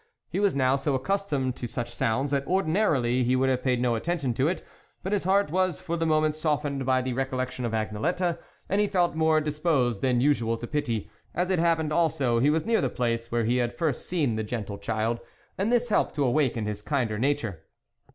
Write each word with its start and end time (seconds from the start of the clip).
He 0.31 0.39
was 0.39 0.55
now 0.55 0.75
so 0.77 0.95
accustomed 0.95 1.55
to 1.57 1.67
such 1.67 1.91
sounds, 1.93 2.31
that, 2.31 2.47
ordinarily, 2.47 3.23
he 3.23 3.35
would 3.35 3.49
have 3.49 3.59
H 3.59 3.77
102 3.77 3.83
THE 3.83 3.87
WOLF 3.87 3.93
LEADER 3.93 4.03
paid 4.03 4.07
no 4.07 4.13
attention 4.13 4.33
to 4.33 4.47
it, 4.47 4.67
but 5.03 5.13
his 5.13 5.25
heart 5.25 5.51
was 5.51 5.79
for 5.79 5.95
the 5.95 6.07
moment 6.07 6.33
softened 6.35 6.87
by 6.87 7.03
the 7.03 7.13
recol 7.13 7.33
lection 7.37 7.65
of 7.65 7.71
Agnelette, 7.73 8.39
and 8.67 8.81
he 8.81 8.87
felt 8.87 9.13
more 9.13 9.39
disposed 9.39 10.01
than 10.01 10.19
usual 10.19 10.57
to 10.57 10.65
pity; 10.65 11.11
as 11.35 11.51
it 11.51 11.59
hap 11.59 11.77
pened 11.77 11.93
also 11.93 12.39
he 12.39 12.49
was 12.49 12.65
near 12.65 12.81
the 12.81 12.89
place 12.89 13.31
where 13.31 13.43
he 13.45 13.57
had 13.57 13.77
first 13.77 14.07
seen 14.07 14.37
the 14.37 14.43
gentle 14.43 14.79
child, 14.79 15.19
and 15.55 15.71
this 15.71 15.89
helped 15.89 16.15
to 16.15 16.25
awaken 16.25 16.65
his 16.65 16.81
kinder 16.81 17.19
nature. 17.19 17.61